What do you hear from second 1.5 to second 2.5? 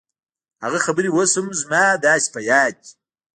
زما داسې په